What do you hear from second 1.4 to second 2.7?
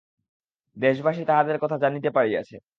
কথা জানিতে পারিয়াছে।